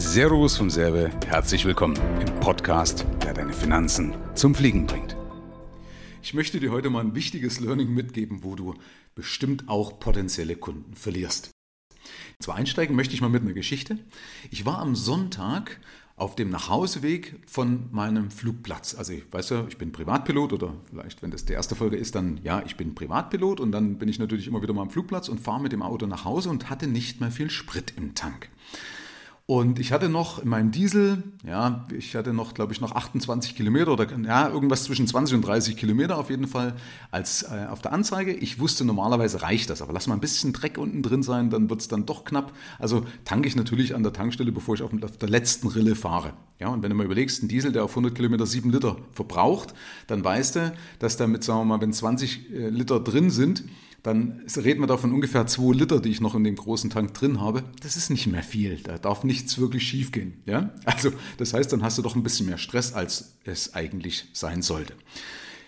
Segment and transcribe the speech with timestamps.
[0.00, 5.16] Servus vom Serbe, herzlich willkommen im Podcast, der deine Finanzen zum Fliegen bringt.
[6.22, 8.74] Ich möchte dir heute mal ein wichtiges Learning mitgeben, wo du
[9.16, 11.50] bestimmt auch potenzielle Kunden verlierst.
[12.38, 13.98] Zwar einsteigen möchte ich mal mit einer Geschichte.
[14.52, 15.80] Ich war am Sonntag
[16.14, 18.94] auf dem Nachhauseweg von meinem Flugplatz.
[18.94, 22.14] Also ich weiß ja, ich bin Privatpilot oder vielleicht, wenn das die erste Folge ist,
[22.14, 25.28] dann ja, ich bin Privatpilot und dann bin ich natürlich immer wieder mal am Flugplatz
[25.28, 28.48] und fahre mit dem Auto nach Hause und hatte nicht mehr viel Sprit im Tank.
[29.50, 33.56] Und ich hatte noch in meinem Diesel, ja, ich hatte noch, glaube ich, noch 28
[33.56, 36.76] Kilometer oder ja, irgendwas zwischen 20 und 30 Kilometer auf jeden Fall
[37.10, 38.34] als äh, auf der Anzeige.
[38.34, 41.70] Ich wusste, normalerweise reicht das, aber lass mal ein bisschen Dreck unten drin sein, dann
[41.70, 42.52] wird es dann doch knapp.
[42.78, 46.34] Also tanke ich natürlich an der Tankstelle, bevor ich auf, auf der letzten Rille fahre.
[46.58, 49.72] Ja, und wenn du mal überlegst, ein Diesel, der auf 100 Kilometer 7 Liter verbraucht,
[50.08, 53.64] dann weißt du, dass da mit, sagen wir mal, wenn 20 äh, Liter drin sind,
[54.08, 57.12] dann reden wir da von ungefähr 2 Liter, die ich noch in dem großen Tank
[57.12, 57.62] drin habe.
[57.82, 58.78] Das ist nicht mehr viel.
[58.82, 60.34] Da darf nichts wirklich schief gehen.
[60.46, 60.70] Ja?
[60.86, 64.62] Also, das heißt, dann hast du doch ein bisschen mehr Stress, als es eigentlich sein
[64.62, 64.94] sollte.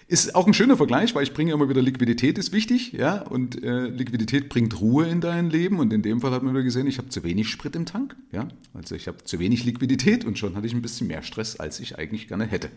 [0.08, 3.62] Ist auch ein schöner Vergleich, weil ich bringe immer wieder Liquidität ist wichtig, ja, und
[3.62, 6.88] äh, Liquidität bringt Ruhe in dein Leben und in dem Fall hat man wieder gesehen,
[6.88, 10.36] ich habe zu wenig Sprit im Tank, ja, also ich habe zu wenig Liquidität und
[10.36, 12.70] schon hatte ich ein bisschen mehr Stress, als ich eigentlich gerne hätte.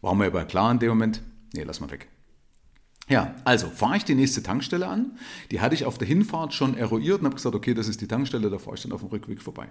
[0.00, 1.22] War mir aber klar in dem Moment,
[1.54, 2.08] nee, lass mal weg.
[3.08, 5.12] Ja, also fahre ich die nächste Tankstelle an.
[5.50, 8.06] Die hatte ich auf der Hinfahrt schon eruiert und habe gesagt, okay, das ist die
[8.06, 9.68] Tankstelle, da fahre ich dann auf dem Rückweg vorbei.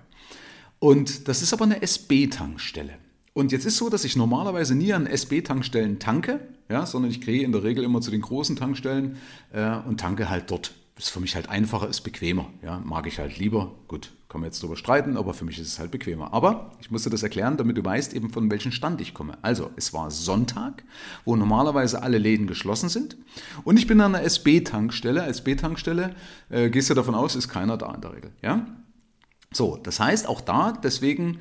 [0.80, 2.94] Und das ist aber eine SB-Tankstelle.
[3.34, 7.44] Und jetzt ist so, dass ich normalerweise nie an SB-Tankstellen tanke, ja, sondern ich gehe
[7.44, 9.18] in der Regel immer zu den großen Tankstellen
[9.54, 12.50] äh, und tanke halt dort ist für mich halt einfacher, ist bequemer.
[12.64, 13.76] Ja, mag ich halt lieber.
[13.88, 16.34] Gut, kann man jetzt darüber streiten, aber für mich ist es halt bequemer.
[16.34, 19.38] Aber ich musste das erklären, damit du weißt eben von welchem Stand ich komme.
[19.44, 20.84] Also, es war Sonntag,
[21.24, 23.16] wo normalerweise alle Läden geschlossen sind.
[23.64, 25.26] Und ich bin an einer SB-Tankstelle.
[25.26, 26.16] SB-Tankstelle,
[26.50, 28.32] äh, gehst du davon aus, ist keiner da in der Regel.
[28.42, 28.66] Ja?
[29.52, 31.40] So, das heißt auch da, deswegen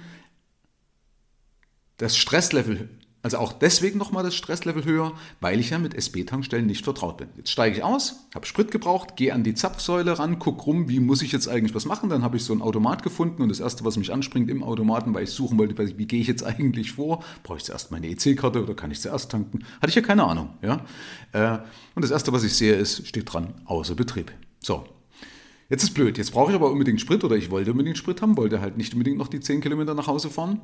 [1.96, 2.90] das Stresslevel
[3.26, 7.26] also auch deswegen nochmal das Stresslevel höher, weil ich ja mit SB-Tankstellen nicht vertraut bin.
[7.36, 11.00] Jetzt steige ich aus, habe Sprit gebraucht, gehe an die Zapfsäule ran, gucke rum, wie
[11.00, 12.08] muss ich jetzt eigentlich was machen.
[12.08, 15.12] Dann habe ich so ein Automat gefunden und das Erste, was mich anspringt im Automaten,
[15.12, 18.62] weil ich suchen wollte, wie gehe ich jetzt eigentlich vor, brauche ich zuerst meine EC-Karte
[18.62, 19.64] oder kann ich zuerst tanken?
[19.82, 20.50] Hatte ich ja keine Ahnung.
[20.62, 20.84] Ja?
[21.32, 21.58] Äh,
[21.96, 24.30] und das Erste, was ich sehe, ist, steht dran, außer Betrieb.
[24.60, 24.84] So,
[25.68, 28.36] Jetzt ist blöd, jetzt brauche ich aber unbedingt Sprit oder ich wollte unbedingt Sprit haben,
[28.36, 30.60] wollte halt nicht unbedingt noch die 10 Kilometer nach Hause fahren.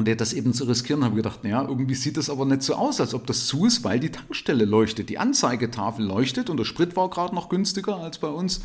[0.00, 2.62] Und er das eben zu riskieren, habe ich gedacht, naja, irgendwie sieht das aber nicht
[2.62, 6.56] so aus, als ob das zu ist, weil die Tankstelle leuchtet, die Anzeigetafel leuchtet und
[6.56, 8.62] der Sprit war gerade noch günstiger als bei uns.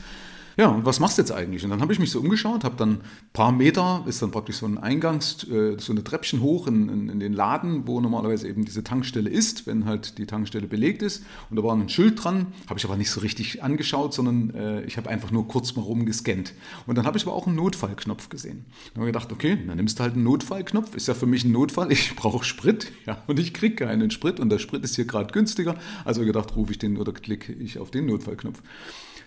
[0.57, 1.63] Ja, und was machst du jetzt eigentlich?
[1.65, 3.01] Und dann habe ich mich so umgeschaut, habe dann ein
[3.33, 7.09] paar Meter, ist dann praktisch so ein Eingangs, äh, so eine Treppchen hoch in, in,
[7.09, 11.25] in, den Laden, wo normalerweise eben diese Tankstelle ist, wenn halt die Tankstelle belegt ist.
[11.49, 14.83] Und da war ein Schild dran, habe ich aber nicht so richtig angeschaut, sondern äh,
[14.83, 16.53] ich habe einfach nur kurz mal rumgescannt.
[16.87, 18.65] Und dann habe ich aber auch einen Notfallknopf gesehen.
[18.93, 21.43] Dann habe ich gedacht, okay, dann nimmst du halt einen Notfallknopf, ist ja für mich
[21.43, 24.95] ein Notfall, ich brauche Sprit, ja, und ich kriege keinen Sprit und der Sprit ist
[24.95, 25.75] hier gerade günstiger.
[26.05, 28.61] Also gedacht, rufe ich den oder klicke ich auf den Notfallknopf.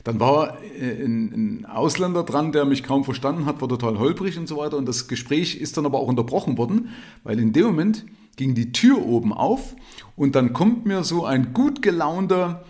[0.05, 4.39] Dann war äh, ein, ein, Ausländer dran, der mich kaum verstanden hat, war total holprig
[4.39, 4.77] und so weiter.
[4.77, 6.91] Und das Gespräch ist dann aber auch unterbrochen worden,
[7.25, 8.05] weil in dem Moment
[8.37, 9.75] ging die Tür oben auf
[10.17, 12.65] und dann kommt mir so ein gut gelaunter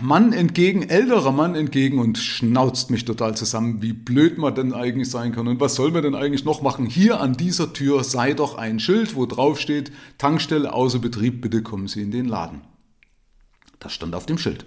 [0.00, 5.10] Mann entgegen, älterer Mann entgegen und schnauzt mich total zusammen, wie blöd man denn eigentlich
[5.10, 6.86] sein kann und was soll man denn eigentlich noch machen.
[6.86, 11.62] Hier an dieser Tür sei doch ein Schild, wo drauf steht, Tankstelle außer Betrieb, bitte
[11.62, 12.60] kommen Sie in den Laden.
[13.80, 14.64] Das stand auf dem Schild.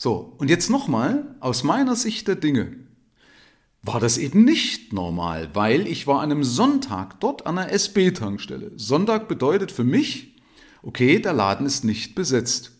[0.00, 2.76] So, und jetzt nochmal, aus meiner Sicht der Dinge
[3.82, 8.72] war das eben nicht normal, weil ich war an einem Sonntag dort an einer SB-Tankstelle.
[8.76, 10.36] Sonntag bedeutet für mich,
[10.82, 12.77] okay, der Laden ist nicht besetzt.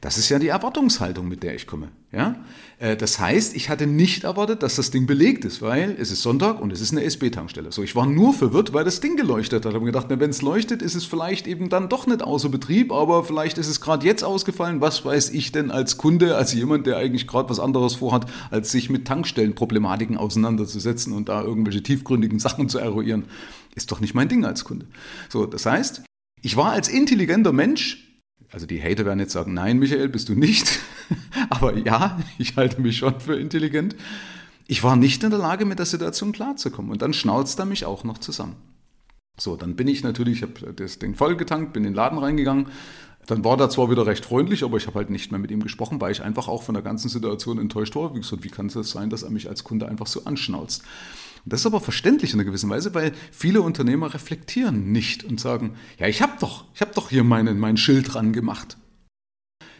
[0.00, 1.88] Das ist ja die Erwartungshaltung, mit der ich komme.
[2.12, 2.36] Ja?
[2.78, 6.22] Äh, das heißt, ich hatte nicht erwartet, dass das Ding belegt ist, weil es ist
[6.22, 7.72] Sonntag und es ist eine SB-Tankstelle.
[7.72, 9.72] So, ich war nur verwirrt, weil das Ding geleuchtet hat.
[9.72, 12.92] Ich habe gedacht, wenn es leuchtet, ist es vielleicht eben dann doch nicht außer Betrieb,
[12.92, 14.80] aber vielleicht ist es gerade jetzt ausgefallen.
[14.80, 18.70] Was weiß ich denn als Kunde, als jemand, der eigentlich gerade was anderes vorhat, als
[18.70, 23.24] sich mit Tankstellenproblematiken auseinanderzusetzen und da irgendwelche tiefgründigen Sachen zu eruieren?
[23.74, 24.86] Ist doch nicht mein Ding als Kunde.
[25.28, 26.02] So, das heißt,
[26.42, 28.05] ich war als intelligenter Mensch
[28.56, 30.78] also die Hater werden jetzt sagen, nein, Michael, bist du nicht.
[31.50, 33.94] Aber ja, ich halte mich schon für intelligent.
[34.66, 36.90] Ich war nicht in der Lage, mit der Situation klarzukommen.
[36.90, 38.56] Und dann schnauzt er mich auch noch zusammen.
[39.36, 42.68] So, dann bin ich natürlich, ich habe das Ding vollgetankt, bin in den Laden reingegangen.
[43.26, 45.62] Dann war der zwar wieder recht freundlich, aber ich habe halt nicht mehr mit ihm
[45.62, 48.14] gesprochen, weil ich einfach auch von der ganzen Situation enttäuscht war.
[48.14, 50.82] Wie wie kann es das sein, dass er mich als Kunde einfach so anschnauzt?
[51.48, 55.76] Das ist aber verständlich in einer gewissen Weise, weil viele Unternehmer reflektieren nicht und sagen,
[55.98, 58.76] ja, ich habe doch, ich habe doch hier meinen, mein Schild dran gemacht.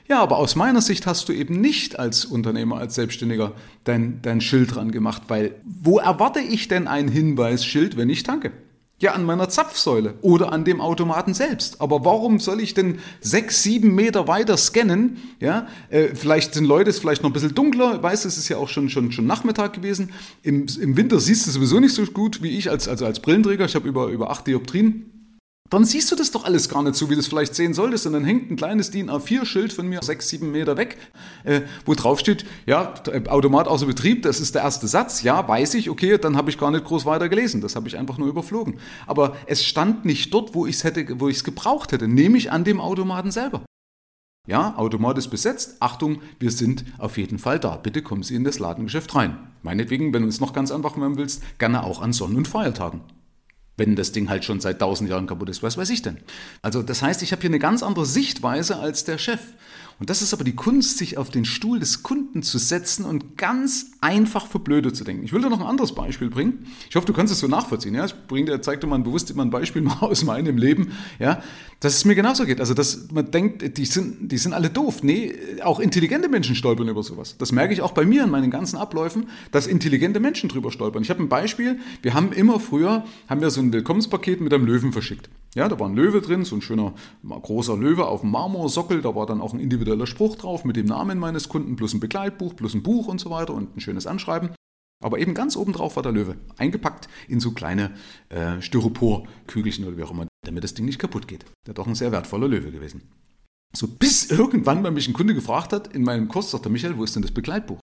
[0.08, 3.52] Ja, aber aus meiner Sicht hast du eben nicht als Unternehmer, als Selbstständiger
[3.82, 8.52] dein, dein Schild dran gemacht, weil wo erwarte ich denn ein Hinweisschild, wenn ich tanke?
[8.98, 11.82] Ja, an meiner Zapfsäule oder an dem Automaten selbst.
[11.82, 15.18] Aber warum soll ich denn sechs, sieben Meter weiter scannen?
[15.38, 18.02] Ja, äh, vielleicht sind Leute es vielleicht noch ein bisschen dunkler.
[18.02, 20.12] Weißt es ist ja auch schon, schon, schon Nachmittag gewesen.
[20.42, 23.66] Im, Im Winter siehst du sowieso nicht so gut wie ich als, also als Brillenträger.
[23.66, 25.15] Ich habe über, über acht Dioptrien
[25.70, 28.06] dann siehst du das doch alles gar nicht so, wie du es vielleicht sehen solltest.
[28.06, 30.96] Und dann hängt ein kleines DIN A4-Schild von mir sechs, sieben Meter weg,
[31.44, 32.94] äh, wo drauf steht, ja,
[33.28, 35.22] Automat außer Betrieb, das ist der erste Satz.
[35.22, 37.60] Ja, weiß ich, okay, dann habe ich gar nicht groß weiter gelesen.
[37.60, 38.78] Das habe ich einfach nur überflogen.
[39.06, 42.52] Aber es stand nicht dort, wo ich es hätte, wo ich es gebraucht hätte, nämlich
[42.52, 43.62] an dem Automaten selber.
[44.48, 45.76] Ja, Automat ist besetzt.
[45.80, 47.76] Achtung, wir sind auf jeden Fall da.
[47.76, 49.38] Bitte kommen Sie in das Ladengeschäft rein.
[49.64, 53.00] Meinetwegen, wenn du es noch ganz einfach machen willst, gerne auch an Sonn- und Feiertagen
[53.76, 56.18] wenn das Ding halt schon seit tausend Jahren kaputt ist, was weiß ich denn.
[56.62, 59.40] Also das heißt, ich habe hier eine ganz andere Sichtweise als der Chef.
[59.98, 63.38] Und das ist aber die Kunst, sich auf den Stuhl des Kunden zu setzen und
[63.38, 65.24] ganz einfach für Blöde zu denken.
[65.24, 66.66] Ich will dir noch ein anderes Beispiel bringen.
[66.90, 67.94] Ich hoffe, du kannst es so nachvollziehen.
[67.94, 68.04] Ja?
[68.04, 71.42] Ich bringe dir, zeig dir mal bewusst immer ein Beispiel mal aus meinem Leben, ja?
[71.80, 72.60] dass es mir genauso geht.
[72.60, 75.02] Also, dass man denkt, die sind, die sind alle doof.
[75.02, 77.36] Nee, auch intelligente Menschen stolpern über sowas.
[77.38, 81.02] Das merke ich auch bei mir in meinen ganzen Abläufen, dass intelligente Menschen drüber stolpern.
[81.02, 81.78] Ich habe ein Beispiel.
[82.02, 85.30] Wir haben immer früher, haben wir so ein Willkommenspaket mit einem Löwen verschickt.
[85.56, 86.92] Ja, da war ein Löwe drin, so ein schöner
[87.24, 89.00] großer Löwe auf dem Marmorsockel.
[89.00, 92.00] Da war dann auch ein individueller Spruch drauf mit dem Namen meines Kunden, plus ein
[92.00, 94.50] Begleitbuch, plus ein Buch und so weiter und ein schönes Anschreiben.
[95.02, 97.94] Aber eben ganz oben drauf war der Löwe, eingepackt in so kleine
[98.28, 101.46] äh, Styropor-Kügelchen oder wie auch immer, damit das Ding nicht kaputt geht.
[101.66, 103.02] Der doch ein sehr wertvoller Löwe gewesen.
[103.74, 106.98] So bis irgendwann mal mich ein Kunde gefragt hat, in meinem Kurs, sagt der Michael,
[106.98, 107.80] wo ist denn das Begleitbuch?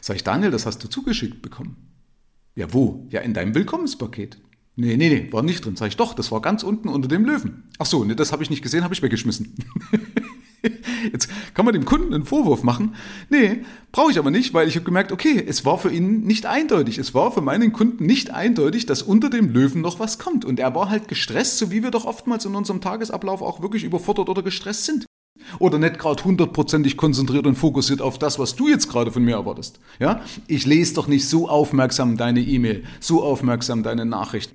[0.00, 1.76] Sag ich, Daniel, das hast du zugeschickt bekommen.
[2.54, 3.08] Ja, wo?
[3.10, 4.38] Ja, in deinem Willkommenspaket.
[4.80, 5.76] Nee, nee, nee, war nicht drin.
[5.76, 7.64] Sag ich doch, das war ganz unten unter dem Löwen.
[7.78, 9.54] Ach so, nee, das habe ich nicht gesehen, habe ich weggeschmissen.
[11.12, 12.94] Jetzt kann man dem Kunden einen Vorwurf machen.
[13.28, 13.62] Nee,
[13.92, 16.96] brauche ich aber nicht, weil ich habe gemerkt, okay, es war für ihn nicht eindeutig.
[16.96, 20.46] Es war für meinen Kunden nicht eindeutig, dass unter dem Löwen noch was kommt.
[20.46, 23.84] Und er war halt gestresst, so wie wir doch oftmals in unserem Tagesablauf auch wirklich
[23.84, 25.04] überfordert oder gestresst sind.
[25.58, 29.34] Oder nicht gerade hundertprozentig konzentriert und fokussiert auf das, was du jetzt gerade von mir
[29.34, 29.78] erwartest.
[29.98, 30.22] Ja?
[30.46, 34.54] Ich lese doch nicht so aufmerksam deine E-Mail, so aufmerksam deine Nachricht.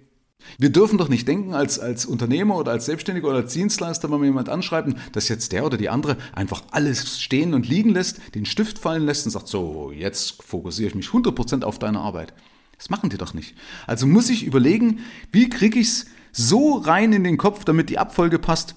[0.58, 4.20] Wir dürfen doch nicht denken, als, als Unternehmer oder als Selbstständiger oder als Dienstleister, wenn
[4.20, 8.20] wir jemand anschreiben, dass jetzt der oder die andere einfach alles stehen und liegen lässt,
[8.36, 12.34] den Stift fallen lässt und sagt, so, jetzt fokussiere ich mich 100% auf deine Arbeit.
[12.78, 13.56] Das machen die doch nicht.
[13.88, 15.00] Also muss ich überlegen,
[15.32, 18.76] wie kriege ich es so rein in den Kopf, damit die Abfolge passt,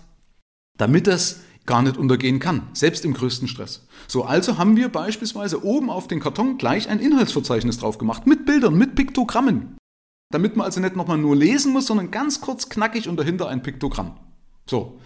[0.77, 3.87] damit das gar nicht untergehen kann, selbst im größten Stress.
[4.07, 8.47] So, also haben wir beispielsweise oben auf den Karton gleich ein Inhaltsverzeichnis drauf gemacht, mit
[8.47, 9.77] Bildern, mit Piktogrammen.
[10.31, 13.63] Damit man also nicht nochmal nur lesen muss, sondern ganz kurz knackig und dahinter ein
[13.63, 14.19] Piktogramm.
[14.67, 15.01] So.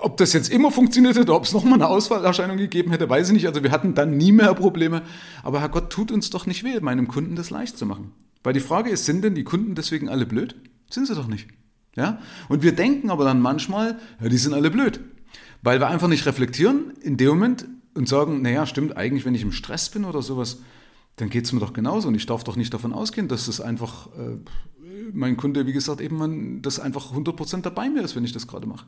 [0.00, 3.32] Ob das jetzt immer funktioniert hätte, ob es nochmal eine Ausfallerscheinung gegeben hätte, weiß ich
[3.32, 3.46] nicht.
[3.46, 5.02] Also wir hatten dann nie mehr Probleme.
[5.42, 8.12] Aber Herr Gott, tut uns doch nicht weh, meinem Kunden das leicht zu machen.
[8.44, 10.54] Weil die Frage ist, sind denn die Kunden deswegen alle blöd?
[10.90, 11.48] Sind sie doch nicht.
[11.96, 12.20] Ja?
[12.48, 15.00] Und wir denken aber dann manchmal, ja, die sind alle blöd.
[15.62, 19.42] Weil wir einfach nicht reflektieren in dem Moment und sagen, naja, stimmt, eigentlich, wenn ich
[19.42, 20.58] im Stress bin oder sowas,
[21.18, 22.08] dann geht es mir doch genauso.
[22.08, 24.38] Und ich darf doch nicht davon ausgehen, dass es einfach, äh,
[25.12, 28.46] mein Kunde, wie gesagt, eben man, das einfach 100% dabei mir ist, wenn ich das
[28.46, 28.86] gerade mache.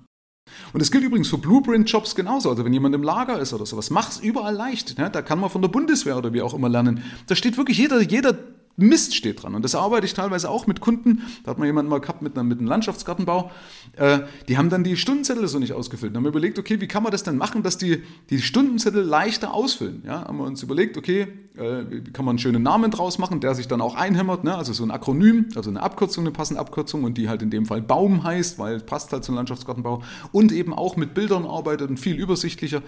[0.73, 2.51] Und das gilt übrigens für Blueprint-Jobs genauso.
[2.51, 4.99] Also wenn jemand im Lager ist oder sowas, mach's überall leicht.
[4.99, 5.11] Ne?
[5.11, 7.03] Da kann man von der Bundeswehr oder wie auch immer lernen.
[7.27, 8.37] Da steht wirklich jeder, jeder
[8.81, 9.55] Mist steht dran.
[9.55, 11.23] Und das arbeite ich teilweise auch mit Kunden.
[11.45, 13.51] Da hat man jemanden mal gehabt mit, einer, mit einem Landschaftsgartenbau.
[13.97, 16.13] Äh, die haben dann die Stundenzettel so nicht ausgefüllt.
[16.13, 19.03] Dann haben wir überlegt, okay, wie kann man das denn machen, dass die die Stundenzettel
[19.03, 20.03] leichter ausfüllen?
[20.07, 23.41] Ja, haben wir uns überlegt, okay, äh, wie kann man einen schönen Namen draus machen,
[23.41, 24.45] der sich dann auch einhämmert.
[24.45, 24.57] Ne?
[24.57, 27.67] Also so ein Akronym, also eine Abkürzung, eine passende Abkürzung und die halt in dem
[27.67, 30.03] Fall Baum heißt, weil passt halt zum Landschaftsgartenbau.
[30.33, 32.83] Und eben auch mit Bildern arbeitet und viel übersichtlicher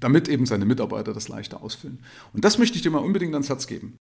[0.00, 2.00] damit eben seine Mitarbeiter das leichter ausfüllen.
[2.32, 3.96] Und das möchte ich dir mal unbedingt ans Herz geben.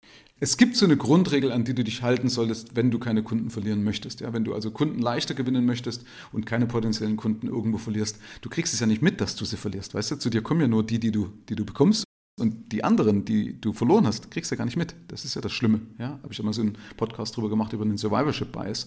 [0.41, 3.51] Es gibt so eine Grundregel, an die du dich halten solltest, wenn du keine Kunden
[3.51, 4.21] verlieren möchtest.
[4.21, 8.49] Ja, wenn du also Kunden leichter gewinnen möchtest und keine potenziellen Kunden irgendwo verlierst, du
[8.49, 9.95] kriegst es ja nicht mit, dass du sie verlierst.
[9.95, 12.05] Weißt du, zu dir kommen ja nur die, die du, die du bekommst.
[12.39, 14.95] Und die anderen, die du verloren hast, kriegst du ja gar nicht mit.
[15.09, 15.81] Das ist ja das Schlimme.
[15.99, 18.87] Ja, habe ich ja mal so einen Podcast drüber gemacht über den Survivorship Bias,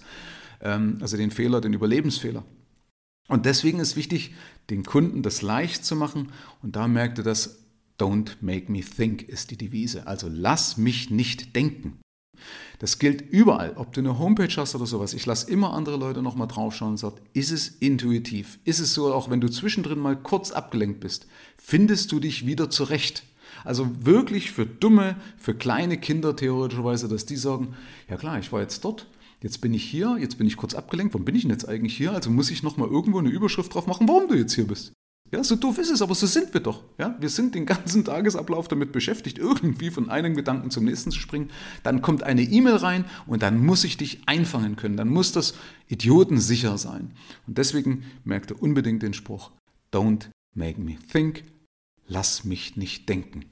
[0.61, 2.45] ähm, also den Fehler, den Überlebensfehler.
[3.31, 4.33] Und deswegen ist wichtig,
[4.69, 6.33] den Kunden das leicht zu machen.
[6.61, 7.59] Und da merkte das,
[7.97, 10.05] Don't make me think ist die Devise.
[10.05, 12.01] Also lass mich nicht denken.
[12.79, 15.13] Das gilt überall, ob du eine Homepage hast oder sowas.
[15.13, 18.59] Ich lasse immer andere Leute nochmal draufschauen und sage, ist es intuitiv?
[18.65, 21.25] Ist es so, auch wenn du zwischendrin mal kurz abgelenkt bist,
[21.57, 23.23] findest du dich wieder zurecht?
[23.63, 27.75] Also wirklich für dumme, für kleine Kinder theoretischerweise, dass die sagen,
[28.09, 29.07] ja klar, ich war jetzt dort,
[29.41, 31.95] jetzt bin ich hier, jetzt bin ich kurz abgelenkt, warum bin ich denn jetzt eigentlich
[31.95, 32.13] hier?
[32.13, 34.93] Also muss ich nochmal irgendwo eine Überschrift drauf machen, warum du jetzt hier bist.
[35.33, 36.83] Ja, so doof ist es, aber so sind wir doch.
[36.97, 41.19] Ja, wir sind den ganzen Tagesablauf damit beschäftigt, irgendwie von einem Gedanken zum nächsten zu
[41.19, 41.51] springen.
[41.83, 44.97] Dann kommt eine E-Mail rein und dann muss ich dich einfangen können.
[44.97, 45.53] Dann muss das
[45.87, 47.13] idiotensicher sein.
[47.47, 49.51] Und deswegen merkt ihr unbedingt den Spruch,
[49.93, 51.45] don't make me think,
[52.07, 53.45] lass mich nicht denken.